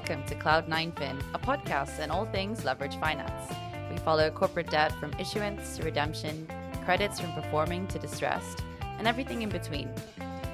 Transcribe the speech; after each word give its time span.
welcome 0.00 0.24
to 0.24 0.34
Cloud 0.34 0.66
9fin, 0.66 1.20
a 1.34 1.38
podcast 1.38 2.02
on 2.02 2.10
all 2.10 2.24
things 2.24 2.64
leverage 2.64 2.96
finance. 2.96 3.52
We 3.90 3.98
follow 3.98 4.30
corporate 4.30 4.70
debt 4.70 4.92
from 4.92 5.12
issuance 5.18 5.76
to 5.76 5.82
redemption, 5.82 6.48
credits 6.86 7.20
from 7.20 7.34
performing 7.34 7.86
to 7.88 7.98
distressed, 7.98 8.62
and 8.96 9.06
everything 9.06 9.42
in 9.42 9.50
between. 9.50 9.90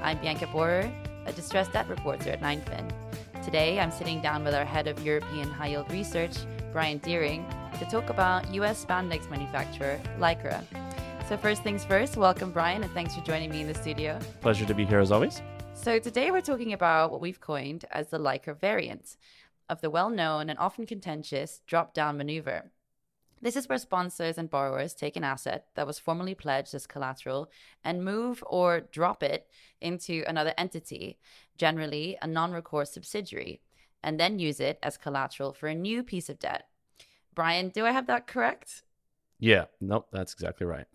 I'm 0.02 0.18
Bianca 0.18 0.48
Boorer, 0.48 0.92
a 1.26 1.32
distressed 1.32 1.72
debt 1.72 1.88
reporter 1.88 2.30
at 2.30 2.40
9fin. 2.40 2.90
Today, 3.44 3.78
I'm 3.78 3.92
sitting 3.92 4.20
down 4.20 4.42
with 4.42 4.52
our 4.52 4.64
head 4.64 4.88
of 4.88 5.06
European 5.06 5.48
high 5.48 5.68
yield 5.68 5.92
research, 5.92 6.34
Brian 6.72 6.98
Dearing, 6.98 7.46
to 7.78 7.84
talk 7.84 8.10
about 8.10 8.52
US 8.52 8.84
spandex 8.84 9.30
manufacturer 9.30 10.00
Lycra. 10.18 10.60
So, 11.28 11.36
first 11.36 11.62
things 11.62 11.84
first, 11.84 12.16
welcome, 12.16 12.50
Brian, 12.50 12.82
and 12.82 12.92
thanks 12.94 13.14
for 13.14 13.20
joining 13.20 13.50
me 13.50 13.60
in 13.60 13.68
the 13.68 13.74
studio. 13.74 14.18
Pleasure 14.40 14.66
to 14.66 14.74
be 14.74 14.84
here 14.84 14.98
as 14.98 15.12
always. 15.12 15.40
So, 15.76 16.00
today 16.00 16.32
we're 16.32 16.40
talking 16.40 16.72
about 16.72 17.12
what 17.12 17.20
we've 17.20 17.40
coined 17.40 17.84
as 17.92 18.08
the 18.08 18.18
Lycra 18.18 18.58
variant 18.58 19.16
of 19.68 19.80
the 19.80 19.90
well 19.90 20.10
known 20.10 20.50
and 20.50 20.58
often 20.58 20.84
contentious 20.84 21.60
drop 21.66 21.94
down 21.94 22.16
maneuver. 22.16 22.72
This 23.40 23.54
is 23.54 23.68
where 23.68 23.78
sponsors 23.78 24.38
and 24.38 24.50
borrowers 24.50 24.94
take 24.94 25.16
an 25.16 25.22
asset 25.22 25.66
that 25.76 25.86
was 25.86 26.00
formerly 26.00 26.34
pledged 26.34 26.74
as 26.74 26.88
collateral 26.88 27.50
and 27.84 28.04
move 28.04 28.42
or 28.48 28.80
drop 28.80 29.22
it 29.22 29.46
into 29.80 30.24
another 30.26 30.54
entity, 30.58 31.18
generally 31.56 32.18
a 32.20 32.26
non 32.26 32.52
recourse 32.52 32.90
subsidiary, 32.92 33.60
and 34.02 34.18
then 34.18 34.40
use 34.40 34.58
it 34.58 34.80
as 34.82 34.96
collateral 34.96 35.52
for 35.52 35.68
a 35.68 35.74
new 35.74 36.02
piece 36.02 36.28
of 36.28 36.40
debt. 36.40 36.66
Brian, 37.34 37.68
do 37.68 37.84
I 37.86 37.92
have 37.92 38.08
that 38.08 38.26
correct? 38.26 38.82
Yeah, 39.38 39.66
nope, 39.80 40.08
that's 40.10 40.32
exactly 40.32 40.66
right. 40.66 40.86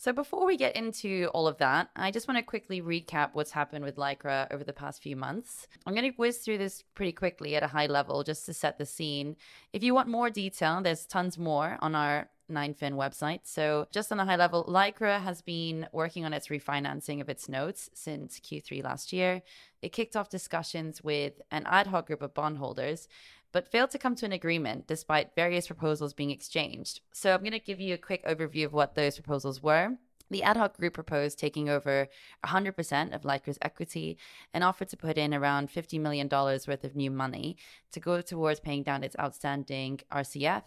So 0.00 0.12
before 0.12 0.46
we 0.46 0.56
get 0.56 0.76
into 0.76 1.28
all 1.34 1.48
of 1.48 1.58
that, 1.58 1.90
I 1.96 2.12
just 2.12 2.28
want 2.28 2.38
to 2.38 2.44
quickly 2.44 2.80
recap 2.80 3.30
what's 3.32 3.50
happened 3.50 3.84
with 3.84 3.96
Lycra 3.96 4.46
over 4.52 4.62
the 4.62 4.72
past 4.72 5.02
few 5.02 5.16
months. 5.16 5.66
I'm 5.84 5.92
going 5.92 6.08
to 6.08 6.16
whiz 6.16 6.38
through 6.38 6.58
this 6.58 6.84
pretty 6.94 7.10
quickly 7.10 7.56
at 7.56 7.64
a 7.64 7.66
high 7.66 7.86
level 7.86 8.22
just 8.22 8.46
to 8.46 8.54
set 8.54 8.78
the 8.78 8.86
scene. 8.86 9.34
If 9.72 9.82
you 9.82 9.94
want 9.94 10.08
more 10.08 10.30
detail, 10.30 10.80
there's 10.80 11.04
tons 11.04 11.36
more 11.36 11.78
on 11.80 11.96
our 11.96 12.28
9fin 12.48 12.94
website. 12.94 13.40
So, 13.42 13.88
just 13.90 14.12
on 14.12 14.20
a 14.20 14.24
high 14.24 14.36
level, 14.36 14.64
Lycra 14.64 15.20
has 15.20 15.42
been 15.42 15.88
working 15.92 16.24
on 16.24 16.32
its 16.32 16.46
refinancing 16.46 17.20
of 17.20 17.28
its 17.28 17.48
notes 17.48 17.90
since 17.92 18.38
Q3 18.38 18.84
last 18.84 19.12
year. 19.12 19.42
It 19.82 19.92
kicked 19.92 20.16
off 20.16 20.30
discussions 20.30 21.02
with 21.02 21.42
an 21.50 21.64
ad 21.66 21.88
hoc 21.88 22.06
group 22.06 22.22
of 22.22 22.34
bondholders 22.34 23.08
but 23.52 23.68
failed 23.68 23.90
to 23.90 23.98
come 23.98 24.14
to 24.16 24.26
an 24.26 24.32
agreement 24.32 24.86
despite 24.86 25.34
various 25.34 25.66
proposals 25.66 26.14
being 26.14 26.30
exchanged. 26.30 27.00
So 27.12 27.34
I'm 27.34 27.40
going 27.40 27.52
to 27.52 27.58
give 27.58 27.80
you 27.80 27.94
a 27.94 27.98
quick 27.98 28.24
overview 28.24 28.66
of 28.66 28.72
what 28.72 28.94
those 28.94 29.14
proposals 29.14 29.62
were. 29.62 29.96
The 30.30 30.42
ad 30.42 30.58
hoc 30.58 30.76
group 30.76 30.92
proposed 30.92 31.38
taking 31.38 31.70
over 31.70 32.08
100% 32.44 33.14
of 33.14 33.24
Lycra's 33.24 33.58
equity 33.62 34.18
and 34.52 34.62
offered 34.62 34.88
to 34.90 34.96
put 34.96 35.16
in 35.16 35.32
around 35.32 35.70
$50 35.70 35.98
million 35.98 36.28
worth 36.28 36.84
of 36.84 36.94
new 36.94 37.10
money 37.10 37.56
to 37.92 38.00
go 38.00 38.20
towards 38.20 38.60
paying 38.60 38.82
down 38.82 39.04
its 39.04 39.16
outstanding 39.18 40.00
RCF. 40.12 40.64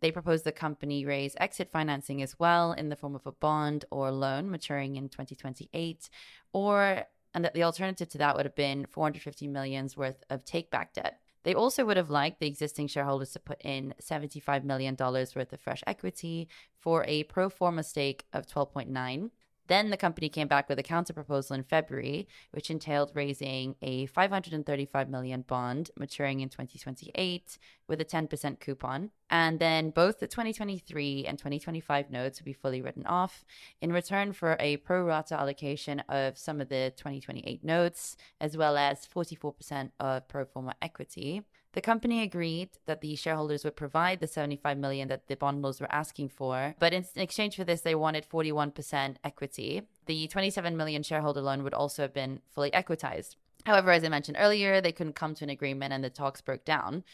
They 0.00 0.10
proposed 0.10 0.44
the 0.44 0.52
company 0.52 1.06
raise 1.06 1.36
exit 1.38 1.70
financing 1.70 2.22
as 2.22 2.38
well 2.38 2.72
in 2.72 2.88
the 2.88 2.96
form 2.96 3.14
of 3.14 3.26
a 3.26 3.32
bond 3.32 3.84
or 3.90 4.10
loan 4.10 4.50
maturing 4.50 4.96
in 4.96 5.08
2028, 5.08 6.10
or 6.52 7.04
and 7.34 7.44
that 7.44 7.54
the 7.54 7.62
alternative 7.62 8.08
to 8.10 8.18
that 8.18 8.36
would 8.36 8.44
have 8.44 8.56
been 8.56 8.84
450 8.90 9.46
millions 9.46 9.96
worth 9.96 10.22
of 10.28 10.44
take 10.44 10.70
back 10.70 10.92
debt. 10.92 11.21
They 11.44 11.54
also 11.54 11.84
would 11.84 11.96
have 11.96 12.10
liked 12.10 12.40
the 12.40 12.46
existing 12.46 12.86
shareholders 12.86 13.32
to 13.32 13.40
put 13.40 13.60
in 13.62 13.94
$75 14.00 14.64
million 14.64 14.96
worth 14.98 15.36
of 15.52 15.60
fresh 15.60 15.82
equity 15.86 16.48
for 16.78 17.04
a 17.06 17.24
pro 17.24 17.48
forma 17.48 17.82
stake 17.82 18.26
of 18.32 18.46
12.9 18.46 19.30
then 19.68 19.90
the 19.90 19.96
company 19.96 20.28
came 20.28 20.48
back 20.48 20.68
with 20.68 20.78
a 20.78 20.82
counterproposal 20.82 21.54
in 21.54 21.62
February, 21.62 22.28
which 22.50 22.70
entailed 22.70 23.12
raising 23.14 23.76
a 23.82 24.06
535 24.06 25.08
million 25.08 25.42
bond 25.42 25.90
maturing 25.98 26.40
in 26.40 26.48
2028 26.48 27.58
with 27.88 28.00
a 28.00 28.04
10% 28.04 28.60
coupon. 28.60 29.10
And 29.30 29.58
then 29.58 29.90
both 29.90 30.18
the 30.18 30.26
2023 30.26 31.26
and 31.26 31.38
2025 31.38 32.10
notes 32.10 32.40
would 32.40 32.44
be 32.44 32.52
fully 32.52 32.82
written 32.82 33.06
off 33.06 33.44
in 33.80 33.92
return 33.92 34.32
for 34.32 34.56
a 34.60 34.78
pro 34.78 35.04
rata 35.04 35.38
allocation 35.38 36.00
of 36.08 36.36
some 36.36 36.60
of 36.60 36.68
the 36.68 36.92
2028 36.96 37.64
notes, 37.64 38.16
as 38.40 38.56
well 38.56 38.76
as 38.76 39.06
44% 39.06 39.90
of 40.00 40.28
pro 40.28 40.44
forma 40.44 40.74
equity. 40.82 41.42
The 41.72 41.80
company 41.80 42.22
agreed 42.22 42.70
that 42.86 43.00
the 43.00 43.16
shareholders 43.16 43.64
would 43.64 43.76
provide 43.76 44.20
the 44.20 44.26
75 44.26 44.76
million 44.76 45.08
that 45.08 45.26
the 45.26 45.36
bondholders 45.36 45.80
were 45.80 45.92
asking 45.92 46.28
for, 46.28 46.74
but 46.78 46.92
in 46.92 47.06
exchange 47.16 47.56
for 47.56 47.64
this, 47.64 47.80
they 47.80 47.94
wanted 47.94 48.28
41% 48.28 49.16
equity. 49.24 49.82
The 50.04 50.26
27 50.28 50.76
million 50.76 51.02
shareholder 51.02 51.40
loan 51.40 51.62
would 51.62 51.72
also 51.72 52.02
have 52.02 52.12
been 52.12 52.40
fully 52.54 52.72
equitized. 52.74 53.36
However, 53.64 53.90
as 53.90 54.04
I 54.04 54.08
mentioned 54.08 54.36
earlier, 54.38 54.80
they 54.80 54.92
couldn't 54.92 55.14
come 55.14 55.34
to 55.36 55.44
an 55.44 55.50
agreement 55.50 55.92
and 55.92 56.04
the 56.04 56.10
talks 56.10 56.40
broke 56.40 56.64
down 56.64 57.04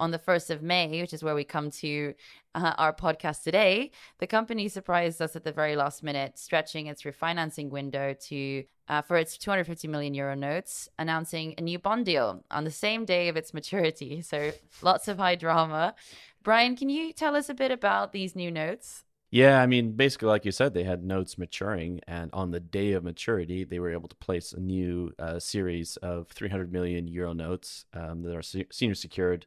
on 0.00 0.10
the 0.10 0.18
1st 0.18 0.50
of 0.50 0.62
May, 0.62 1.00
which 1.00 1.12
is 1.12 1.22
where 1.22 1.34
we 1.34 1.44
come 1.44 1.70
to 1.70 2.14
uh, 2.54 2.74
our 2.78 2.92
podcast 2.92 3.42
today, 3.42 3.90
the 4.18 4.26
company 4.26 4.68
surprised 4.68 5.20
us 5.22 5.36
at 5.36 5.44
the 5.44 5.52
very 5.52 5.76
last 5.76 6.02
minute, 6.02 6.38
stretching 6.38 6.86
its 6.86 7.02
refinancing 7.02 7.70
window 7.70 8.14
to 8.28 8.64
uh, 8.88 9.02
for 9.02 9.16
its 9.16 9.38
250 9.38 9.88
million 9.88 10.14
euro 10.14 10.34
notes, 10.34 10.88
announcing 10.98 11.54
a 11.56 11.62
new 11.62 11.78
bond 11.78 12.04
deal 12.04 12.44
on 12.50 12.64
the 12.64 12.70
same 12.70 13.04
day 13.04 13.28
of 13.28 13.36
its 13.36 13.54
maturity. 13.54 14.22
So 14.34 14.52
lots 14.82 15.06
of 15.06 15.18
high 15.18 15.36
drama. 15.36 15.94
Brian, 16.42 16.76
can 16.76 16.88
you 16.88 17.12
tell 17.12 17.36
us 17.36 17.48
a 17.48 17.54
bit 17.54 17.70
about 17.70 18.12
these 18.12 18.34
new 18.34 18.50
notes? 18.50 19.04
Yeah, 19.30 19.60
I 19.60 19.66
mean, 19.66 19.92
basically, 19.92 20.28
like 20.28 20.44
you 20.44 20.52
said, 20.52 20.74
they 20.74 20.84
had 20.84 21.02
notes 21.02 21.38
maturing, 21.38 22.00
and 22.06 22.30
on 22.32 22.52
the 22.52 22.60
day 22.60 22.92
of 22.92 23.02
maturity, 23.02 23.64
they 23.64 23.80
were 23.80 23.90
able 23.90 24.08
to 24.08 24.14
place 24.16 24.52
a 24.52 24.60
new 24.60 25.12
uh, 25.18 25.38
series 25.40 25.96
of 25.98 26.28
300 26.28 26.72
million 26.72 27.08
euro 27.08 27.32
notes 27.32 27.84
um, 27.94 28.22
that 28.22 28.36
are 28.36 28.42
se- 28.42 28.66
senior 28.70 28.94
secured 28.94 29.46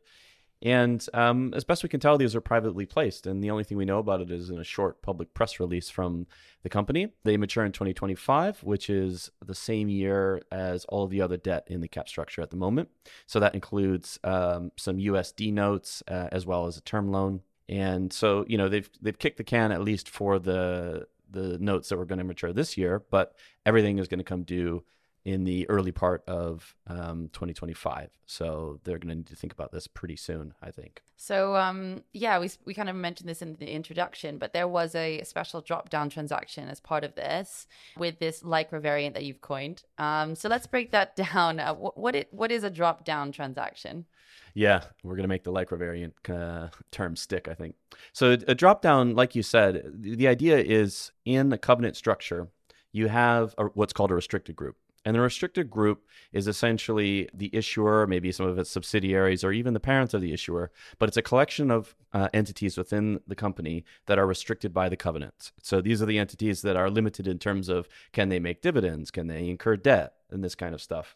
and 0.61 1.05
um, 1.13 1.53
as 1.55 1.63
best 1.63 1.83
we 1.83 1.89
can 1.89 1.99
tell, 1.99 2.17
these 2.17 2.35
are 2.35 2.41
privately 2.41 2.85
placed. 2.85 3.27
And 3.27 3.43
the 3.43 3.51
only 3.51 3.63
thing 3.63 3.77
we 3.77 3.85
know 3.85 3.99
about 3.99 4.21
it 4.21 4.31
is 4.31 4.49
in 4.49 4.59
a 4.59 4.63
short 4.63 5.01
public 5.03 5.33
press 5.33 5.59
release 5.59 5.89
from 5.89 6.25
the 6.63 6.69
company. 6.69 7.13
They 7.23 7.37
mature 7.37 7.63
in 7.63 7.71
2025, 7.71 8.63
which 8.63 8.89
is 8.89 9.29
the 9.45 9.53
same 9.53 9.87
year 9.87 10.41
as 10.51 10.83
all 10.85 11.03
of 11.03 11.11
the 11.11 11.21
other 11.21 11.37
debt 11.37 11.67
in 11.67 11.81
the 11.81 11.87
cap 11.87 12.09
structure 12.09 12.41
at 12.41 12.49
the 12.49 12.57
moment. 12.57 12.89
So 13.27 13.39
that 13.39 13.53
includes 13.53 14.19
um, 14.23 14.71
some 14.77 14.97
USD 14.97 15.53
notes 15.53 16.01
uh, 16.07 16.29
as 16.31 16.45
well 16.45 16.65
as 16.65 16.77
a 16.77 16.81
term 16.81 17.11
loan. 17.11 17.41
And 17.69 18.11
so, 18.11 18.45
you 18.47 18.57
know, 18.57 18.69
they've 18.69 18.89
they've 19.01 19.17
kicked 19.17 19.37
the 19.37 19.43
can 19.43 19.71
at 19.71 19.81
least 19.81 20.09
for 20.09 20.39
the 20.39 21.07
the 21.29 21.57
notes 21.59 21.89
that 21.89 21.97
were 21.97 22.05
going 22.05 22.19
to 22.19 22.23
mature 22.23 22.53
this 22.53 22.77
year, 22.77 23.03
but 23.11 23.35
everything 23.65 23.99
is 23.99 24.07
going 24.07 24.19
to 24.19 24.23
come 24.23 24.43
due 24.43 24.83
in 25.27 25.43
the 25.43 25.69
early 25.69 25.91
part 25.91 26.23
of 26.25 26.73
um, 26.87 27.29
2025. 27.33 28.11
So 28.25 28.79
they're 28.85 28.97
going 28.97 29.09
to 29.09 29.15
need 29.15 29.27
to 29.27 29.35
think 29.35 29.51
about 29.51 29.73
this 29.73 29.85
pretty 29.85 30.15
soon, 30.15 30.53
I 30.61 30.71
think. 30.71 31.03
So 31.17 31.57
um, 31.57 32.03
yeah, 32.13 32.39
we 32.39 32.49
we 32.63 32.73
kind 32.73 32.87
of 32.87 32.95
mentioned 32.95 33.27
this 33.27 33.41
in 33.41 33.55
the 33.55 33.69
introduction, 33.69 34.37
but 34.37 34.53
there 34.53 34.69
was 34.69 34.95
a 34.95 35.21
special 35.23 35.59
drop 35.59 35.89
down 35.89 36.09
transaction 36.09 36.69
as 36.69 36.79
part 36.79 37.03
of 37.03 37.15
this 37.15 37.67
with 37.97 38.19
this 38.19 38.41
Lycra 38.41 38.81
variant 38.81 39.15
that 39.15 39.25
you've 39.25 39.41
coined. 39.41 39.83
Um, 39.97 40.33
so 40.33 40.47
let's 40.47 40.65
break 40.65 40.91
that 40.91 41.15
down. 41.33 41.59
Uh, 41.59 41.73
what 41.73 41.97
what, 41.97 42.15
it, 42.15 42.29
what 42.31 42.49
is 42.49 42.63
a 42.63 42.69
drop 42.69 43.03
down 43.03 43.33
transaction? 43.33 44.05
Yeah, 44.53 44.83
we're 45.03 45.15
going 45.15 45.25
to 45.25 45.27
make 45.27 45.43
the 45.43 45.51
Lycra 45.51 45.77
variant 45.77 46.13
uh, 46.29 46.69
term 46.91 47.17
stick, 47.17 47.49
I 47.49 47.53
think. 47.53 47.75
So 48.13 48.37
a 48.47 48.55
drop 48.55 48.81
down, 48.81 49.13
like 49.13 49.35
you 49.35 49.43
said, 49.43 49.83
the 49.93 50.29
idea 50.29 50.57
is 50.57 51.11
in 51.25 51.49
the 51.49 51.57
covenant 51.57 51.97
structure, 51.97 52.47
you 52.93 53.09
have 53.09 53.53
a, 53.57 53.65
what's 53.65 53.91
called 53.91 54.09
a 54.09 54.15
restricted 54.15 54.55
group. 54.55 54.77
And 55.07 55.15
the 55.15 55.21
restricted 55.21 55.69
group 55.69 56.05
is 56.33 56.49
essentially 56.49 57.29
the 57.33 57.49
issuer, 57.53 58.05
maybe 58.05 58.29
some 58.33 58.45
of 58.45 58.59
its 58.59 58.69
subsidiaries, 58.69 59.41
or 59.41 59.53
even 59.53 59.73
the 59.73 59.79
parents 59.79 60.13
of 60.13 60.19
the 60.19 60.33
issuer. 60.33 60.69
But 60.99 61.07
it's 61.07 61.15
a 61.15 61.21
collection 61.21 61.71
of 61.71 61.95
uh, 62.11 62.27
entities 62.33 62.77
within 62.77 63.21
the 63.25 63.33
company 63.33 63.85
that 64.07 64.19
are 64.19 64.27
restricted 64.27 64.73
by 64.73 64.89
the 64.89 64.97
covenants. 64.97 65.53
So 65.63 65.79
these 65.79 66.01
are 66.01 66.05
the 66.05 66.19
entities 66.19 66.61
that 66.63 66.75
are 66.75 66.89
limited 66.89 67.25
in 67.25 67.39
terms 67.39 67.69
of 67.69 67.87
can 68.11 68.27
they 68.27 68.39
make 68.39 68.61
dividends, 68.61 69.09
can 69.09 69.27
they 69.27 69.47
incur 69.47 69.77
debt, 69.77 70.11
and 70.29 70.43
this 70.43 70.55
kind 70.55 70.75
of 70.75 70.81
stuff. 70.81 71.15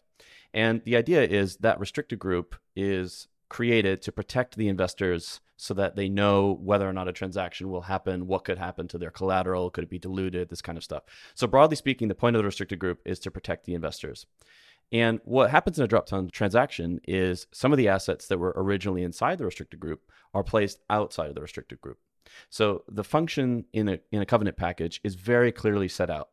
And 0.54 0.80
the 0.84 0.96
idea 0.96 1.24
is 1.24 1.58
that 1.58 1.78
restricted 1.78 2.18
group 2.18 2.56
is 2.74 3.28
created 3.52 4.00
to 4.00 4.10
protect 4.10 4.56
the 4.56 4.66
investors 4.66 5.42
so 5.58 5.74
that 5.74 5.94
they 5.94 6.08
know 6.08 6.58
whether 6.62 6.88
or 6.88 6.92
not 6.92 7.06
a 7.06 7.12
transaction 7.12 7.68
will 7.68 7.82
happen, 7.82 8.26
what 8.26 8.44
could 8.44 8.56
happen 8.56 8.88
to 8.88 8.96
their 8.96 9.10
collateral, 9.10 9.68
could 9.68 9.84
it 9.84 9.90
be 9.90 9.98
diluted, 9.98 10.48
this 10.48 10.62
kind 10.62 10.78
of 10.78 10.82
stuff. 10.82 11.02
So, 11.34 11.46
broadly 11.46 11.76
speaking, 11.76 12.08
the 12.08 12.14
point 12.14 12.34
of 12.34 12.40
the 12.40 12.46
restricted 12.46 12.78
group 12.78 13.00
is 13.04 13.18
to 13.20 13.30
protect 13.30 13.66
the 13.66 13.74
investors. 13.74 14.24
And 14.90 15.20
what 15.24 15.50
happens 15.50 15.78
in 15.78 15.84
a 15.84 15.86
drop 15.86 16.08
down 16.08 16.30
transaction 16.30 16.98
is 17.06 17.46
some 17.52 17.72
of 17.72 17.76
the 17.76 17.88
assets 17.88 18.26
that 18.28 18.38
were 18.38 18.54
originally 18.56 19.02
inside 19.02 19.36
the 19.36 19.44
restricted 19.44 19.80
group 19.80 20.00
are 20.32 20.42
placed 20.42 20.80
outside 20.88 21.28
of 21.28 21.34
the 21.34 21.42
restricted 21.42 21.78
group. 21.82 21.98
So 22.48 22.84
the 22.88 23.04
function 23.04 23.66
in 23.74 23.86
a, 23.90 23.98
in 24.10 24.22
a 24.22 24.26
covenant 24.26 24.56
package 24.56 24.98
is 25.04 25.14
very 25.14 25.52
clearly 25.52 25.88
set 25.88 26.08
out. 26.08 26.30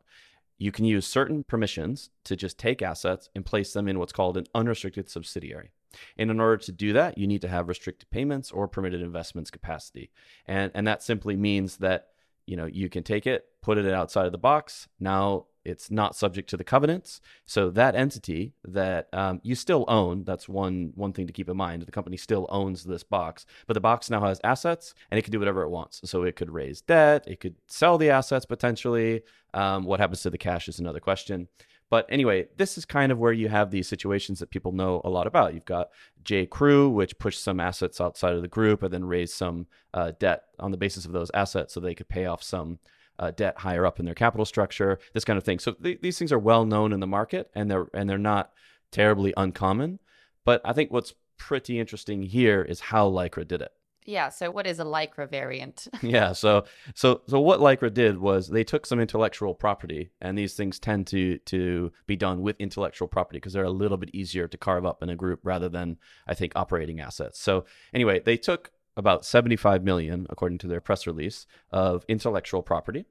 You 0.58 0.72
can 0.72 0.86
use 0.86 1.06
certain 1.06 1.44
permissions 1.44 2.12
to 2.24 2.38
just 2.38 2.58
take 2.58 2.82
assets 2.82 3.30
and 3.36 3.46
place 3.46 3.74
them 3.74 3.90
in 3.90 4.00
what's 4.00 4.14
called 4.14 4.38
an 4.38 4.48
unrestricted 4.56 5.10
subsidiary. 5.10 5.72
And 6.18 6.32
in 6.32 6.40
order 6.40 6.58
to 6.58 6.72
do 6.72 6.94
that, 6.94 7.18
you 7.18 7.28
need 7.28 7.42
to 7.42 7.48
have 7.48 7.68
restricted 7.68 8.10
payments 8.10 8.52
or 8.52 8.68
permitted 8.68 9.02
investments 9.02 9.52
capacity. 9.52 10.12
And, 10.46 10.72
and 10.74 10.88
that 10.88 11.04
simply 11.04 11.36
means 11.36 11.78
that 11.78 12.08
you 12.46 12.56
know 12.58 12.66
you 12.66 12.90
can 12.90 13.04
take 13.04 13.28
it, 13.28 13.46
put 13.62 13.78
it 13.78 13.94
outside 13.94 14.26
of 14.26 14.32
the 14.32 14.38
box. 14.38 14.88
Now 15.00 15.46
It's 15.66 15.92
not 15.92 16.16
subject 16.16 16.50
to 16.50 16.58
the 16.58 16.64
covenants. 16.64 17.22
So 17.46 17.70
that 17.72 17.96
entity 17.96 18.54
that 18.64 19.08
um, 19.14 19.40
you 19.44 19.56
still 19.56 19.86
own, 19.88 20.24
that's 20.24 20.48
one 20.48 20.92
one 20.96 21.14
thing 21.14 21.28
to 21.28 21.34
keep 21.34 21.50
in 21.50 21.58
mind. 21.58 21.84
The 21.84 21.92
company 21.92 22.18
still 22.18 22.48
owns 22.50 22.84
this 22.84 23.04
box, 23.04 23.46
but 23.68 23.74
the 23.74 23.82
box 23.82 24.10
now 24.10 24.22
has 24.22 24.40
assets 24.44 24.94
and 25.12 25.20
it 25.20 25.24
can 25.24 25.32
do 25.32 25.40
whatever 25.40 25.64
it 25.64 25.70
wants. 25.70 26.02
So 26.10 26.24
it 26.24 26.36
could 26.36 26.50
raise 26.50 26.82
debt, 26.82 27.26
it 27.28 27.40
could 27.40 27.56
sell 27.68 27.98
the 27.98 28.10
assets 28.10 28.46
potentially. 28.46 29.22
Um, 29.54 29.84
what 29.84 30.00
happens 30.00 30.22
to 30.22 30.30
the 30.30 30.38
cash 30.38 30.68
is 30.68 30.80
another 30.80 31.00
question. 31.00 31.48
But 31.90 32.06
anyway, 32.10 32.48
this 32.58 32.78
is 32.78 32.86
kind 32.86 33.12
of 33.12 33.18
where 33.18 33.34
you 33.34 33.50
have 33.50 33.72
these 33.72 33.88
situations 33.88 34.40
that 34.40 34.52
people 34.52 34.72
know 34.72 35.02
a 35.04 35.10
lot 35.10 35.28
about. 35.28 35.54
You've 35.54 35.66
got 35.66 35.90
J. 36.24 36.46
Crew, 36.46 36.90
which 36.90 37.18
pushed 37.18 37.42
some 37.42 37.60
assets 37.60 38.00
outside 38.00 38.36
of 38.36 38.42
the 38.42 38.48
group 38.48 38.84
and 38.84 38.94
then 38.94 39.06
raised 39.06 39.34
some 39.34 39.68
uh, 39.94 40.12
debt 40.20 40.44
on 40.60 40.72
the 40.72 40.78
basis 40.78 41.06
of 41.06 41.14
those 41.14 41.32
assets 41.34 41.74
so 41.74 41.80
they 41.80 41.96
could 41.96 42.10
pay 42.10 42.26
off 42.26 42.44
some 42.44 42.80
uh, 43.18 43.32
debt 43.32 43.58
higher 43.58 43.86
up 43.86 44.00
in 44.00 44.06
their 44.06 44.16
capital 44.16 44.46
structure, 44.46 45.00
this 45.14 45.26
kind 45.26 45.38
of 45.38 45.44
thing. 45.44 45.60
So 45.60 45.74
th- 45.74 46.02
these 46.02 46.18
things 46.18 46.32
are 46.32 46.40
well 46.40 46.66
known 46.66 46.94
in 46.94 47.00
the 47.00 47.08
market 47.08 47.50
and 47.54 47.70
they're 47.70 47.88
and 47.94 48.10
they're 48.10 48.18
not 48.18 48.52
terribly 48.92 49.34
uncommon. 49.36 50.00
But 50.46 50.62
I 50.64 50.74
think 50.74 50.92
what's 50.92 51.14
pretty 51.38 51.80
interesting 51.80 52.24
here 52.24 52.62
is 52.62 52.80
how 52.80 53.10
Lycra 53.10 53.48
did 53.48 53.62
it. 53.62 53.72
Yeah. 54.06 54.30
So 54.30 54.50
what 54.50 54.66
is 54.66 54.80
a 54.80 54.84
Lycra 54.84 55.30
variant? 55.30 55.88
yeah. 56.02 56.32
So 56.34 56.66
so 56.96 57.22
so 57.28 57.40
what 57.40 57.60
Lycra 57.60 57.94
did 57.94 58.18
was 58.20 58.48
they 58.48 58.64
took 58.64 58.86
some 58.86 59.00
intellectual 59.00 59.54
property, 59.54 60.12
and 60.22 60.38
these 60.38 60.56
things 60.56 60.80
tend 60.80 61.08
to 61.08 61.38
to 61.40 61.92
be 62.08 62.16
done 62.16 62.42
with 62.42 62.60
intellectual 62.60 63.08
property 63.08 63.38
because 63.38 63.54
they're 63.54 63.64
a 63.64 63.70
little 63.70 63.98
bit 63.98 64.10
easier 64.14 64.48
to 64.48 64.58
carve 64.58 64.86
up 64.86 65.04
in 65.04 65.10
a 65.10 65.16
group 65.16 65.40
rather 65.44 65.70
than 65.70 65.98
I 66.28 66.34
think 66.34 66.54
operating 66.56 67.00
assets. 67.00 67.40
So 67.40 67.66
anyway, 67.94 68.20
they 68.20 68.38
took 68.38 68.72
about 68.98 69.26
75 69.26 69.84
million, 69.84 70.28
according 70.30 70.58
to 70.60 70.68
their 70.68 70.82
press 70.82 71.08
release, 71.08 71.46
of 71.72 72.04
intellectual 72.08 72.62
property. 72.62 73.06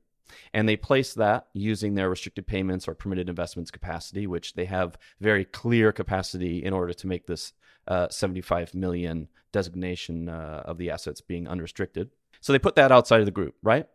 And 0.53 0.69
they 0.69 0.77
place 0.77 1.15
that 1.15 1.47
using 1.53 1.95
their 1.95 2.11
restricted 2.11 2.47
payments 2.47 2.89
or 2.89 2.95
permitted 2.95 3.29
investments 3.29 3.71
capacity, 3.71 4.27
which 4.27 4.55
they 4.55 4.67
have 4.67 4.99
very 5.21 5.45
clear 5.45 5.93
capacity 5.93 6.65
in 6.65 6.73
order 6.73 6.93
to 6.93 7.07
make 7.07 7.27
this 7.27 7.53
uh, 7.87 8.09
75 8.09 8.75
million 8.75 9.29
designation 9.53 10.29
uh, 10.29 10.63
of 10.65 10.79
the 10.79 10.91
assets 10.91 11.21
being 11.21 11.49
unrestricted. 11.49 12.11
So 12.41 12.53
they 12.53 12.59
put 12.59 12.77
that 12.77 12.93
outside 12.93 13.21
of 13.21 13.27
the 13.27 13.33
group, 13.33 13.55
right? 13.63 13.87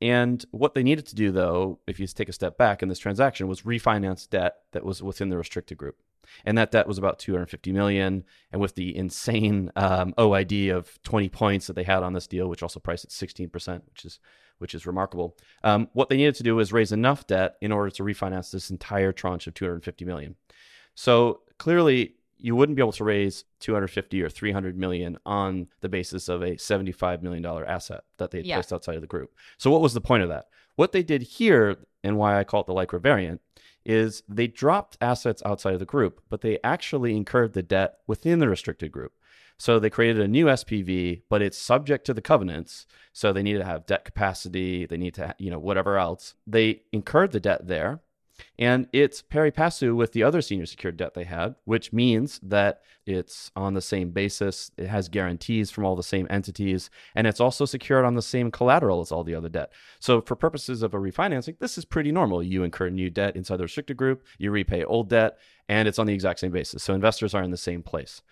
And 0.00 0.44
what 0.50 0.74
they 0.74 0.82
needed 0.82 1.06
to 1.06 1.14
do, 1.14 1.30
though, 1.30 1.80
if 1.86 1.98
you 1.98 2.06
take 2.06 2.28
a 2.28 2.32
step 2.32 2.58
back 2.58 2.82
in 2.82 2.88
this 2.88 2.98
transaction, 2.98 3.48
was 3.48 3.62
refinance 3.62 4.28
debt 4.28 4.56
that 4.72 4.84
was 4.84 5.02
within 5.02 5.28
the 5.28 5.38
restricted 5.38 5.78
group, 5.78 5.96
and 6.44 6.56
that 6.58 6.70
debt 6.70 6.86
was 6.86 6.98
about 6.98 7.18
250 7.18 7.72
million. 7.72 8.24
And 8.52 8.60
with 8.60 8.74
the 8.74 8.96
insane 8.96 9.70
um, 9.76 10.12
OID 10.18 10.70
of 10.74 11.00
20 11.02 11.28
points 11.28 11.66
that 11.66 11.74
they 11.74 11.84
had 11.84 12.02
on 12.02 12.12
this 12.12 12.26
deal, 12.26 12.48
which 12.48 12.62
also 12.62 12.80
priced 12.80 13.04
at 13.04 13.12
16 13.12 13.48
percent, 13.50 13.84
which 13.90 14.04
is 14.04 14.18
which 14.58 14.74
is 14.74 14.86
remarkable, 14.86 15.36
um, 15.64 15.88
what 15.94 16.08
they 16.08 16.16
needed 16.16 16.36
to 16.36 16.42
do 16.44 16.54
was 16.54 16.72
raise 16.72 16.92
enough 16.92 17.26
debt 17.26 17.56
in 17.60 17.72
order 17.72 17.90
to 17.90 18.04
refinance 18.04 18.50
this 18.52 18.70
entire 18.70 19.12
tranche 19.12 19.46
of 19.48 19.54
250 19.54 20.04
million. 20.04 20.36
So 20.94 21.40
clearly, 21.58 22.14
you 22.38 22.54
wouldn't 22.54 22.76
be 22.76 22.82
able 22.82 22.92
to 22.92 23.04
raise 23.04 23.44
250 23.60 24.22
or 24.22 24.28
300 24.28 24.76
million 24.78 25.18
on 25.24 25.66
the 25.80 25.88
basis 25.88 26.28
of 26.28 26.42
a 26.42 26.56
75 26.56 27.22
million 27.22 27.42
dollar 27.42 27.64
asset 27.64 28.02
that 28.18 28.30
they 28.30 28.38
had 28.38 28.46
Yeah. 28.46 28.56
placed 28.56 28.72
outside 28.72 28.94
of 28.96 29.00
the 29.00 29.06
group. 29.06 29.34
So 29.58 29.70
what 29.70 29.80
was 29.80 29.94
the 29.94 30.00
point 30.00 30.22
of 30.22 30.28
that? 30.28 30.46
What 30.76 30.92
they 30.92 31.02
did 31.02 31.22
here 31.22 31.76
and 32.02 32.16
why 32.16 32.38
I 32.38 32.44
call 32.44 32.60
it 32.60 32.66
the 32.66 32.74
Lycra 32.74 33.00
variant 33.00 33.40
is 33.84 34.22
they 34.28 34.46
dropped 34.46 34.96
assets 35.00 35.42
outside 35.44 35.74
of 35.74 35.80
the 35.80 35.86
group, 35.86 36.22
but 36.28 36.40
they 36.40 36.58
actually 36.64 37.16
incurred 37.16 37.52
the 37.52 37.62
debt 37.62 37.98
within 38.06 38.38
the 38.38 38.48
restricted 38.48 38.90
group. 38.92 39.12
So 39.56 39.78
they 39.78 39.90
created 39.90 40.20
a 40.20 40.28
new 40.28 40.46
SPV, 40.46 41.22
but 41.28 41.42
it's 41.42 41.58
subject 41.58 42.04
to 42.06 42.14
the 42.14 42.20
covenants. 42.20 42.86
So 43.12 43.32
they 43.32 43.42
need 43.42 43.54
to 43.54 43.64
have 43.64 43.86
debt 43.86 44.04
capacity, 44.04 44.86
they 44.86 44.96
need 44.96 45.14
to, 45.14 45.34
you 45.38 45.50
know, 45.50 45.58
whatever 45.58 45.98
else. 45.98 46.34
They 46.46 46.82
incurred 46.92 47.32
the 47.32 47.40
debt 47.40 47.66
there. 47.66 48.00
And 48.58 48.88
it's 48.92 49.22
pari 49.22 49.50
passu 49.50 49.94
with 49.94 50.12
the 50.12 50.22
other 50.22 50.40
senior 50.40 50.66
secured 50.66 50.96
debt 50.96 51.14
they 51.14 51.24
had, 51.24 51.54
which 51.64 51.92
means 51.92 52.40
that 52.42 52.82
it's 53.06 53.50
on 53.54 53.74
the 53.74 53.82
same 53.82 54.10
basis. 54.10 54.70
It 54.76 54.86
has 54.86 55.08
guarantees 55.08 55.70
from 55.70 55.84
all 55.84 55.96
the 55.96 56.02
same 56.02 56.26
entities, 56.30 56.90
and 57.14 57.26
it's 57.26 57.40
also 57.40 57.64
secured 57.64 58.04
on 58.04 58.14
the 58.14 58.22
same 58.22 58.50
collateral 58.50 59.00
as 59.00 59.12
all 59.12 59.24
the 59.24 59.34
other 59.34 59.48
debt. 59.48 59.72
So, 60.00 60.20
for 60.20 60.36
purposes 60.36 60.82
of 60.82 60.94
a 60.94 60.98
refinancing, 60.98 61.58
this 61.58 61.76
is 61.76 61.84
pretty 61.84 62.12
normal. 62.12 62.42
You 62.42 62.64
incur 62.64 62.90
new 62.90 63.10
debt 63.10 63.36
inside 63.36 63.56
the 63.56 63.64
restricted 63.64 63.96
group, 63.96 64.24
you 64.38 64.50
repay 64.50 64.84
old 64.84 65.10
debt, 65.10 65.38
and 65.68 65.86
it's 65.88 65.98
on 65.98 66.06
the 66.06 66.14
exact 66.14 66.40
same 66.40 66.52
basis. 66.52 66.82
So, 66.82 66.94
investors 66.94 67.34
are 67.34 67.42
in 67.42 67.50
the 67.50 67.56
same 67.56 67.82
place. 67.82 68.22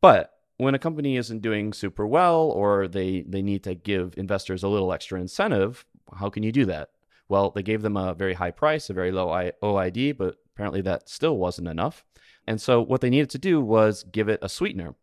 But 0.00 0.32
when 0.56 0.74
a 0.74 0.78
company 0.78 1.16
isn't 1.16 1.40
doing 1.40 1.72
super 1.72 2.06
well 2.06 2.42
or 2.42 2.86
they, 2.86 3.22
they 3.22 3.42
need 3.42 3.64
to 3.64 3.74
give 3.74 4.14
investors 4.16 4.62
a 4.62 4.68
little 4.68 4.92
extra 4.92 5.20
incentive, 5.20 5.84
how 6.16 6.30
can 6.30 6.42
you 6.42 6.52
do 6.52 6.64
that? 6.66 6.90
Well, 7.28 7.50
they 7.50 7.62
gave 7.62 7.82
them 7.82 7.96
a 7.96 8.14
very 8.14 8.34
high 8.34 8.50
price, 8.50 8.90
a 8.90 8.94
very 8.94 9.10
low 9.10 9.28
OID, 9.28 10.16
but 10.16 10.36
apparently 10.54 10.82
that 10.82 11.08
still 11.08 11.38
wasn't 11.38 11.68
enough. 11.68 12.04
And 12.46 12.60
so 12.60 12.80
what 12.82 13.00
they 13.00 13.10
needed 13.10 13.30
to 13.30 13.38
do 13.38 13.60
was 13.60 14.04
give 14.04 14.28
it 14.28 14.40
a 14.42 14.48
sweetener. 14.48 14.94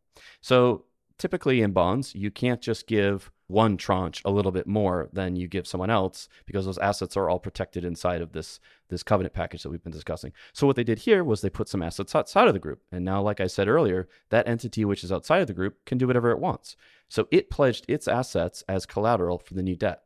So 0.41 0.85
typically 1.17 1.61
in 1.61 1.71
bonds, 1.71 2.15
you 2.15 2.31
can't 2.31 2.61
just 2.61 2.87
give 2.87 3.31
one 3.47 3.77
tranche 3.77 4.21
a 4.25 4.29
little 4.29 4.51
bit 4.51 4.67
more 4.67 5.09
than 5.11 5.35
you 5.35 5.47
give 5.47 5.65
someone 5.65 5.89
else 5.89 6.29
because 6.45 6.65
those 6.65 6.77
assets 6.77 7.17
are 7.17 7.29
all 7.29 7.39
protected 7.39 7.83
inside 7.83 8.21
of 8.21 8.31
this 8.31 8.59
this 8.89 9.01
covenant 9.01 9.33
package 9.33 9.63
that 9.63 9.69
we've 9.69 9.83
been 9.83 9.91
discussing. 9.91 10.31
So 10.53 10.67
what 10.67 10.75
they 10.75 10.83
did 10.83 10.99
here 10.99 11.23
was 11.23 11.41
they 11.41 11.49
put 11.49 11.67
some 11.67 11.81
assets 11.81 12.15
outside 12.15 12.47
of 12.47 12.53
the 12.53 12.59
group. 12.59 12.81
And 12.91 13.03
now 13.03 13.21
like 13.21 13.39
I 13.39 13.47
said 13.47 13.67
earlier, 13.67 14.07
that 14.29 14.47
entity 14.47 14.85
which 14.85 15.03
is 15.03 15.11
outside 15.11 15.41
of 15.41 15.47
the 15.47 15.53
group 15.53 15.83
can 15.85 15.97
do 15.97 16.07
whatever 16.07 16.31
it 16.31 16.39
wants. 16.39 16.75
So 17.07 17.27
it 17.31 17.49
pledged 17.49 17.85
its 17.87 18.07
assets 18.07 18.63
as 18.67 18.85
collateral 18.85 19.39
for 19.39 19.55
the 19.55 19.63
new 19.63 19.75
debt. 19.75 20.03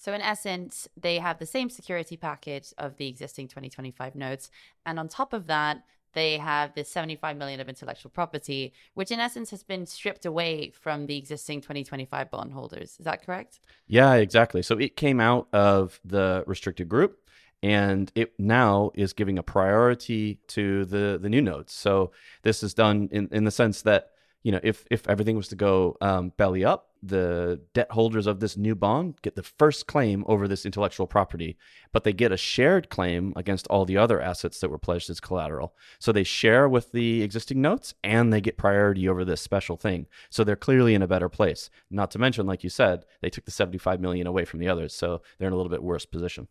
So 0.00 0.14
in 0.14 0.22
essence, 0.22 0.88
they 0.98 1.18
have 1.18 1.38
the 1.38 1.44
same 1.44 1.68
security 1.68 2.16
package 2.16 2.72
of 2.78 2.96
the 2.96 3.06
existing 3.06 3.48
2025 3.48 4.14
notes, 4.14 4.50
and 4.86 4.98
on 4.98 5.08
top 5.08 5.34
of 5.34 5.46
that, 5.48 5.84
they 6.14 6.38
have 6.38 6.74
this 6.74 6.90
75 6.90 7.36
million 7.36 7.60
of 7.60 7.68
intellectual 7.68 8.10
property, 8.10 8.72
which 8.94 9.10
in 9.10 9.20
essence 9.20 9.50
has 9.50 9.62
been 9.62 9.84
stripped 9.84 10.24
away 10.24 10.70
from 10.70 11.04
the 11.04 11.18
existing 11.18 11.60
2025 11.60 12.30
bondholders. 12.30 12.96
Is 12.98 13.04
that 13.04 13.24
correct? 13.24 13.60
Yeah, 13.86 14.14
exactly. 14.14 14.62
So 14.62 14.78
it 14.78 14.96
came 14.96 15.20
out 15.20 15.48
of 15.52 16.00
the 16.02 16.44
restricted 16.46 16.88
group 16.88 17.20
and 17.62 18.10
it 18.14 18.32
now 18.38 18.90
is 18.94 19.12
giving 19.12 19.38
a 19.38 19.42
priority 19.42 20.38
to 20.48 20.86
the 20.86 21.18
the 21.20 21.28
new 21.28 21.42
notes. 21.42 21.74
So 21.74 22.10
this 22.42 22.62
is 22.62 22.72
done 22.72 23.10
in, 23.12 23.28
in 23.30 23.44
the 23.44 23.50
sense 23.50 23.82
that 23.82 24.12
you 24.42 24.52
know 24.52 24.60
if 24.62 24.86
if 24.90 25.06
everything 25.08 25.36
was 25.36 25.48
to 25.48 25.56
go 25.56 25.96
um, 26.00 26.32
belly 26.36 26.64
up, 26.64 26.90
the 27.02 27.60
debt 27.74 27.90
holders 27.90 28.26
of 28.26 28.40
this 28.40 28.56
new 28.56 28.74
bond 28.74 29.20
get 29.22 29.34
the 29.34 29.42
first 29.42 29.86
claim 29.86 30.24
over 30.26 30.46
this 30.46 30.66
intellectual 30.66 31.06
property, 31.06 31.56
but 31.92 32.04
they 32.04 32.12
get 32.12 32.32
a 32.32 32.36
shared 32.36 32.90
claim 32.90 33.32
against 33.36 33.66
all 33.68 33.84
the 33.84 33.96
other 33.96 34.20
assets 34.20 34.60
that 34.60 34.70
were 34.70 34.78
pledged 34.78 35.08
as 35.10 35.20
collateral. 35.20 35.74
So 35.98 36.12
they 36.12 36.24
share 36.24 36.68
with 36.68 36.92
the 36.92 37.22
existing 37.22 37.60
notes 37.60 37.94
and 38.04 38.32
they 38.32 38.40
get 38.40 38.58
priority 38.58 39.08
over 39.08 39.24
this 39.24 39.40
special 39.40 39.76
thing. 39.76 40.06
So 40.28 40.44
they're 40.44 40.56
clearly 40.56 40.94
in 40.94 41.02
a 41.02 41.08
better 41.08 41.28
place. 41.28 41.70
Not 41.90 42.10
to 42.12 42.18
mention, 42.18 42.46
like 42.46 42.64
you 42.64 42.70
said, 42.70 43.04
they 43.20 43.30
took 43.30 43.44
the 43.44 43.50
75 43.50 44.00
million 44.00 44.26
away 44.26 44.44
from 44.44 44.60
the 44.60 44.68
others, 44.68 44.94
so 44.94 45.22
they're 45.38 45.48
in 45.48 45.54
a 45.54 45.56
little 45.56 45.70
bit 45.70 45.82
worse 45.82 46.06
position. 46.06 46.48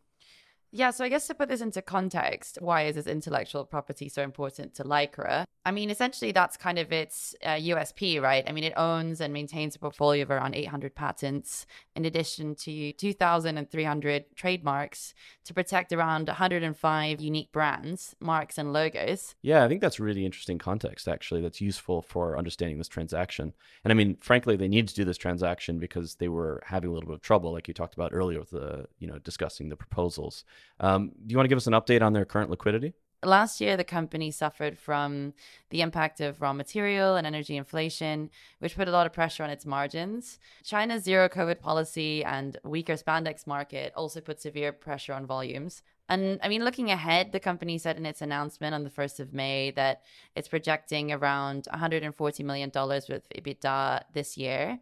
Yeah, 0.72 0.92
so 0.92 1.04
I 1.04 1.10
guess 1.10 1.26
to 1.28 1.34
put 1.34 1.50
this 1.50 1.62
into 1.62 1.82
context, 1.82 2.60
why 2.62 2.84
is 2.84 2.96
this 2.96 3.08
intellectual 3.08 3.66
property 3.66 4.08
so 4.08 4.22
important 4.22 4.76
to 4.76 4.84
Lycra? 4.84 5.46
I 5.66 5.72
mean, 5.72 5.90
essentially, 5.90 6.32
that's 6.32 6.58
kind 6.58 6.78
of 6.78 6.92
its 6.92 7.36
uh, 7.44 7.56
USP, 7.56 8.22
right? 8.22 8.44
I 8.48 8.52
mean, 8.52 8.64
it 8.64 8.74
owns 8.78 9.20
and 9.20 9.34
maintains 9.34 9.76
a 9.76 9.80
portfolio 9.80 10.24
of 10.24 10.32
around 10.32 10.56
800 10.56 10.96
patents, 10.96 11.66
in 11.96 12.06
addition 12.06 12.56
to 12.56 12.94
2,300 12.94 14.26
trademarks 14.36 15.14
to 15.46 15.54
protect 15.54 15.92
around 15.92 16.28
105 16.28 17.20
unique 17.20 17.52
brands, 17.52 18.16
marks, 18.20 18.58
and 18.58 18.72
logos. 18.72 19.36
Yeah, 19.42 19.64
I 19.64 19.68
think 19.68 19.82
that's 19.82 20.00
really 20.00 20.26
interesting 20.26 20.60
context, 20.60 21.08
actually, 21.08 21.42
that's 21.42 21.62
useful 21.62 22.02
for 22.02 22.38
understanding 22.38 22.78
this 22.78 22.88
transaction. 22.88 23.54
And 23.84 23.92
I 23.92 23.96
mean, 23.96 24.18
frankly, 24.22 24.56
they 24.56 24.68
need 24.68 24.88
to 24.88 24.96
do 24.96 25.04
this 25.04 25.18
transaction 25.18 25.80
because 25.80 26.16
they 26.16 26.30
were 26.30 26.62
having 26.66 26.90
a 26.90 26.94
little 26.94 27.10
bit 27.10 27.16
of 27.16 27.22
trouble, 27.22 27.52
like 27.52 27.68
you 27.68 27.74
talked 27.74 27.96
about 27.96 28.14
earlier 28.14 28.40
with 28.40 28.52
the, 28.52 28.88
you 29.00 29.08
know, 29.08 29.20
discussing 29.20 29.70
the 29.70 29.76
proposals. 29.76 30.46
Um, 30.80 31.12
do 31.26 31.32
you 31.32 31.38
want 31.38 31.46
to 31.46 31.50
give 31.50 31.58
us 31.58 31.68
an 31.68 31.74
update 31.74 32.02
on 32.02 32.14
their 32.14 32.26
current 32.26 32.50
liquidity? 32.50 32.94
Last 33.24 33.60
year, 33.60 33.76
the 33.76 33.84
company 33.84 34.32
suffered 34.32 34.78
from 34.78 35.34
the 35.72 35.82
impact 35.82 36.22
of 36.22 36.42
raw 36.42 36.54
material 36.54 37.18
and 37.18 37.28
energy 37.28 37.58
inflation, 37.58 38.30
which 38.60 38.78
put 38.78 38.88
a 38.88 38.92
lot 38.92 39.06
of 39.06 39.12
pressure 39.12 39.44
on 39.44 39.50
its 39.50 39.66
margins. 39.66 40.40
China's 40.64 41.04
zero 41.04 41.28
COVID 41.28 41.60
policy 41.60 42.24
and 42.24 42.58
weaker 42.64 42.94
spandex 42.94 43.46
market 43.46 43.92
also 43.94 44.22
put 44.22 44.42
severe 44.42 44.72
pressure 44.72 45.12
on 45.12 45.26
volumes. 45.26 45.82
And 46.08 46.40
I 46.42 46.48
mean, 46.48 46.64
looking 46.64 46.92
ahead, 46.92 47.34
the 47.34 47.42
company 47.42 47.78
said 47.78 47.98
in 47.98 48.06
its 48.06 48.22
announcement 48.22 48.74
on 48.74 48.84
the 48.84 48.90
1st 48.90 49.20
of 49.20 49.34
May 49.34 49.72
that 49.72 50.02
it's 50.36 50.48
projecting 50.48 51.12
around 51.12 51.68
$140 51.74 52.46
million 52.46 52.72
with 52.74 53.30
EBITDA 53.30 54.04
this 54.14 54.38
year. 54.38 54.80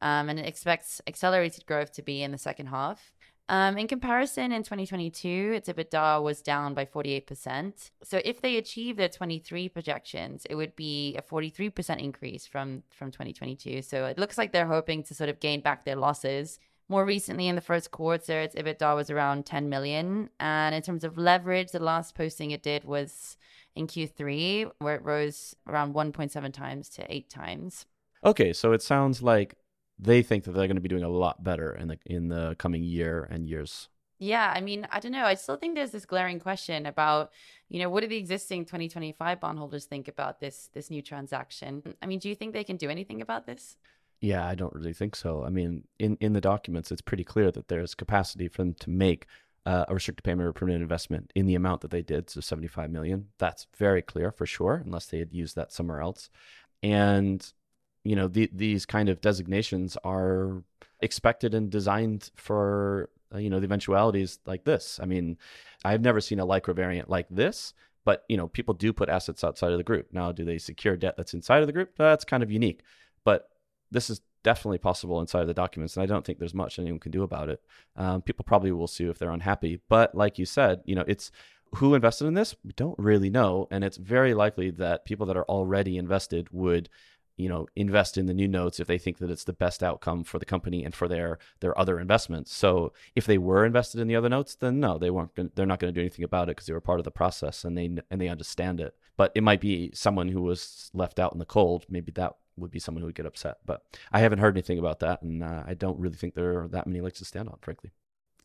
Um, 0.00 0.30
and 0.30 0.38
it 0.38 0.46
expects 0.46 1.02
accelerated 1.06 1.66
growth 1.66 1.92
to 1.92 2.02
be 2.02 2.22
in 2.22 2.30
the 2.30 2.38
second 2.38 2.68
half. 2.68 3.12
Um, 3.50 3.76
in 3.78 3.88
comparison, 3.88 4.52
in 4.52 4.62
2022, 4.62 5.52
its 5.56 5.68
EBITDA 5.68 6.22
was 6.22 6.40
down 6.40 6.72
by 6.72 6.84
48%. 6.84 7.90
So 8.04 8.20
if 8.24 8.40
they 8.40 8.56
achieve 8.58 8.96
their 8.96 9.08
23 9.08 9.68
projections, 9.68 10.46
it 10.48 10.54
would 10.54 10.76
be 10.76 11.16
a 11.16 11.22
43% 11.22 11.98
increase 11.98 12.46
from, 12.46 12.84
from 12.90 13.10
2022. 13.10 13.82
So 13.82 14.06
it 14.06 14.18
looks 14.18 14.38
like 14.38 14.52
they're 14.52 14.66
hoping 14.66 15.02
to 15.02 15.14
sort 15.14 15.30
of 15.30 15.40
gain 15.40 15.62
back 15.62 15.84
their 15.84 15.96
losses 15.96 16.60
More 16.88 17.04
recently, 17.04 17.46
in 17.46 17.54
the 17.54 17.60
first 17.60 17.92
quarter, 17.92 18.40
its 18.40 18.56
EBITDA 18.56 18.96
was 18.96 19.10
around 19.10 19.46
10 19.46 19.68
million. 19.68 20.28
And 20.40 20.74
in 20.74 20.82
terms 20.82 21.04
of 21.04 21.16
leverage, 21.16 21.70
the 21.70 21.78
last 21.78 22.16
posting 22.16 22.50
it 22.50 22.64
did 22.64 22.84
was 22.84 23.36
in 23.76 23.86
Q3, 23.86 24.72
where 24.80 24.96
it 24.96 25.04
rose 25.04 25.54
around 25.68 25.94
1.7 25.94 26.52
times 26.52 26.88
to 26.90 27.06
8 27.12 27.30
times. 27.30 27.86
Okay, 28.24 28.52
so 28.52 28.72
it 28.72 28.82
sounds 28.82 29.22
like 29.22 29.54
they 30.00 30.22
think 30.22 30.44
that 30.44 30.52
they're 30.52 30.66
going 30.66 30.76
to 30.76 30.80
be 30.80 30.88
doing 30.88 31.04
a 31.04 31.08
lot 31.08 31.44
better 31.44 31.74
in 31.74 31.88
the 31.88 31.98
in 32.06 32.28
the 32.28 32.56
coming 32.58 32.82
year 32.82 33.28
and 33.30 33.46
years. 33.46 33.88
Yeah, 34.18 34.52
I 34.54 34.60
mean, 34.60 34.86
I 34.90 35.00
don't 35.00 35.12
know. 35.12 35.24
I 35.24 35.34
still 35.34 35.56
think 35.56 35.74
there's 35.74 35.92
this 35.92 36.04
glaring 36.04 36.40
question 36.40 36.84
about, 36.84 37.30
you 37.70 37.78
know, 37.78 37.88
what 37.88 38.02
do 38.02 38.06
the 38.06 38.18
existing 38.18 38.66
2025 38.66 39.40
bondholders 39.40 39.86
think 39.86 40.08
about 40.08 40.40
this 40.40 40.68
this 40.72 40.90
new 40.90 41.02
transaction? 41.02 41.82
I 42.02 42.06
mean, 42.06 42.18
do 42.18 42.28
you 42.28 42.34
think 42.34 42.52
they 42.52 42.64
can 42.64 42.76
do 42.76 42.90
anything 42.90 43.22
about 43.22 43.46
this? 43.46 43.76
Yeah, 44.20 44.46
I 44.46 44.54
don't 44.54 44.74
really 44.74 44.92
think 44.92 45.16
so. 45.16 45.44
I 45.44 45.50
mean, 45.50 45.84
in 45.98 46.16
in 46.20 46.32
the 46.32 46.40
documents, 46.40 46.92
it's 46.92 47.00
pretty 47.00 47.24
clear 47.24 47.50
that 47.50 47.68
there's 47.68 47.94
capacity 47.94 48.48
for 48.48 48.62
them 48.62 48.74
to 48.80 48.90
make 48.90 49.26
uh, 49.66 49.86
a 49.88 49.94
restricted 49.94 50.24
payment 50.24 50.46
or 50.46 50.52
permanent 50.52 50.82
investment 50.82 51.32
in 51.34 51.46
the 51.46 51.54
amount 51.54 51.80
that 51.82 51.90
they 51.90 52.02
did, 52.02 52.30
so 52.30 52.40
75 52.40 52.90
million. 52.90 53.28
That's 53.38 53.66
very 53.76 54.02
clear 54.02 54.30
for 54.30 54.46
sure, 54.46 54.82
unless 54.84 55.06
they 55.06 55.18
had 55.18 55.32
used 55.32 55.56
that 55.56 55.72
somewhere 55.72 56.00
else. 56.00 56.30
And 56.82 57.50
you 58.04 58.16
know, 58.16 58.28
the, 58.28 58.50
these 58.52 58.86
kind 58.86 59.08
of 59.08 59.20
designations 59.20 59.96
are 60.04 60.62
expected 61.00 61.54
and 61.54 61.70
designed 61.70 62.30
for 62.34 63.10
uh, 63.34 63.38
you 63.38 63.50
know 63.50 63.60
the 63.60 63.64
eventualities 63.64 64.38
like 64.46 64.64
this. 64.64 64.98
I 65.02 65.06
mean, 65.06 65.38
I've 65.84 66.00
never 66.00 66.20
seen 66.20 66.40
a 66.40 66.46
Lycra 66.46 66.74
variant 66.74 67.08
like 67.08 67.26
this, 67.30 67.74
but 68.04 68.24
you 68.28 68.36
know, 68.36 68.48
people 68.48 68.74
do 68.74 68.92
put 68.92 69.08
assets 69.08 69.44
outside 69.44 69.72
of 69.72 69.78
the 69.78 69.84
group. 69.84 70.08
Now, 70.12 70.32
do 70.32 70.44
they 70.44 70.58
secure 70.58 70.96
debt 70.96 71.14
that's 71.16 71.34
inside 71.34 71.60
of 71.60 71.66
the 71.66 71.72
group? 71.72 71.92
That's 71.96 72.24
kind 72.24 72.42
of 72.42 72.50
unique, 72.50 72.82
but 73.24 73.48
this 73.90 74.10
is 74.10 74.20
definitely 74.42 74.78
possible 74.78 75.20
inside 75.20 75.42
of 75.42 75.48
the 75.48 75.54
documents, 75.54 75.96
and 75.96 76.02
I 76.02 76.06
don't 76.06 76.24
think 76.24 76.38
there's 76.38 76.54
much 76.54 76.78
anyone 76.78 77.00
can 77.00 77.12
do 77.12 77.22
about 77.22 77.48
it. 77.48 77.60
Um, 77.96 78.22
people 78.22 78.44
probably 78.44 78.72
will 78.72 78.86
sue 78.86 79.10
if 79.10 79.18
they're 79.18 79.30
unhappy, 79.30 79.80
but 79.88 80.14
like 80.14 80.38
you 80.38 80.46
said, 80.46 80.80
you 80.84 80.94
know, 80.94 81.04
it's 81.06 81.30
who 81.76 81.94
invested 81.94 82.26
in 82.26 82.34
this. 82.34 82.56
We 82.64 82.72
don't 82.72 82.98
really 82.98 83.30
know, 83.30 83.68
and 83.70 83.84
it's 83.84 83.96
very 83.96 84.34
likely 84.34 84.70
that 84.72 85.04
people 85.04 85.26
that 85.26 85.36
are 85.36 85.44
already 85.44 85.98
invested 85.98 86.48
would 86.50 86.88
you 87.40 87.48
know 87.48 87.66
invest 87.74 88.18
in 88.18 88.26
the 88.26 88.34
new 88.34 88.48
notes 88.48 88.78
if 88.80 88.86
they 88.86 88.98
think 88.98 89.18
that 89.18 89.30
it's 89.30 89.44
the 89.44 89.52
best 89.52 89.82
outcome 89.82 90.22
for 90.24 90.38
the 90.38 90.44
company 90.44 90.84
and 90.84 90.94
for 90.94 91.08
their 91.08 91.38
their 91.60 91.78
other 91.78 91.98
investments 91.98 92.54
so 92.54 92.92
if 93.14 93.26
they 93.26 93.38
were 93.38 93.64
invested 93.64 94.00
in 94.00 94.08
the 94.08 94.16
other 94.16 94.28
notes 94.28 94.54
then 94.54 94.80
no 94.80 94.98
they 94.98 95.10
weren't 95.10 95.34
gonna, 95.34 95.50
they're 95.54 95.66
not 95.66 95.78
going 95.78 95.92
to 95.92 95.98
do 95.98 96.02
anything 96.02 96.24
about 96.24 96.48
it 96.48 96.52
because 96.52 96.66
they 96.66 96.72
were 96.72 96.80
part 96.80 97.00
of 97.00 97.04
the 97.04 97.10
process 97.10 97.64
and 97.64 97.76
they 97.76 97.90
and 98.10 98.20
they 98.20 98.28
understand 98.28 98.80
it 98.80 98.94
but 99.16 99.32
it 99.34 99.42
might 99.42 99.60
be 99.60 99.90
someone 99.94 100.28
who 100.28 100.42
was 100.42 100.90
left 100.94 101.18
out 101.18 101.32
in 101.32 101.38
the 101.38 101.44
cold 101.44 101.86
maybe 101.88 102.12
that 102.12 102.34
would 102.60 102.70
be 102.70 102.78
someone 102.78 103.00
who 103.00 103.06
would 103.06 103.14
get 103.14 103.26
upset. 103.26 103.58
But 103.64 103.82
I 104.12 104.20
haven't 104.20 104.38
heard 104.38 104.54
anything 104.54 104.78
about 104.78 105.00
that, 105.00 105.22
and 105.22 105.42
uh, 105.42 105.62
I 105.66 105.74
don't 105.74 105.98
really 105.98 106.16
think 106.16 106.34
there 106.34 106.60
are 106.60 106.68
that 106.68 106.86
many 106.86 107.00
legs 107.00 107.18
to 107.18 107.24
stand 107.24 107.48
on, 107.48 107.56
frankly. 107.62 107.90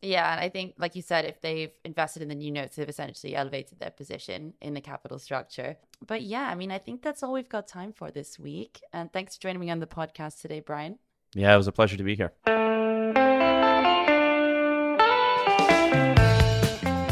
Yeah, 0.02 0.32
and 0.32 0.40
I 0.40 0.48
think, 0.48 0.74
like 0.78 0.94
you 0.94 1.02
said, 1.02 1.24
if 1.24 1.40
they've 1.40 1.72
invested 1.84 2.22
in 2.22 2.28
the 2.28 2.34
new 2.34 2.50
notes, 2.50 2.76
they've 2.76 2.88
essentially 2.88 3.34
elevated 3.34 3.78
their 3.78 3.90
position 3.90 4.54
in 4.60 4.74
the 4.74 4.80
capital 4.80 5.18
structure. 5.18 5.76
But 6.06 6.22
yeah, 6.22 6.48
I 6.48 6.54
mean, 6.54 6.70
I 6.70 6.78
think 6.78 7.02
that's 7.02 7.22
all 7.22 7.32
we've 7.32 7.48
got 7.48 7.66
time 7.66 7.92
for 7.92 8.10
this 8.10 8.38
week. 8.38 8.80
And 8.92 9.12
thanks 9.12 9.36
for 9.36 9.42
joining 9.42 9.60
me 9.60 9.70
on 9.70 9.80
the 9.80 9.86
podcast 9.86 10.40
today, 10.40 10.60
Brian. 10.60 10.98
Yeah, 11.34 11.54
it 11.54 11.56
was 11.56 11.66
a 11.66 11.72
pleasure 11.72 11.96
to 11.96 12.04
be 12.04 12.14
here. 12.14 12.32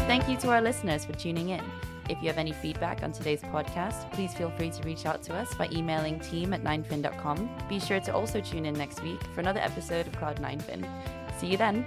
Thank 0.07 0.29
you 0.29 0.37
to 0.37 0.49
our 0.49 0.61
listeners 0.61 1.05
for 1.05 1.13
tuning 1.13 1.49
in. 1.49 1.63
If 2.07 2.21
you 2.21 2.27
have 2.27 2.37
any 2.37 2.51
feedback 2.51 3.01
on 3.03 3.11
today's 3.11 3.41
podcast, 3.41 4.11
please 4.13 4.33
feel 4.33 4.51
free 4.51 4.69
to 4.69 4.83
reach 4.83 5.05
out 5.05 5.23
to 5.23 5.33
us 5.33 5.53
by 5.55 5.67
emailing 5.71 6.19
team 6.19 6.53
at 6.53 6.63
9fin.com. 6.63 7.49
Be 7.67 7.79
sure 7.79 7.99
to 7.99 8.13
also 8.13 8.39
tune 8.39 8.65
in 8.65 8.75
next 8.75 9.01
week 9.01 9.21
for 9.33 9.41
another 9.41 9.59
episode 9.59 10.07
of 10.07 10.13
Cloud 10.13 10.37
9fin. 10.37 10.87
See 11.39 11.47
you 11.47 11.57
then. 11.57 11.85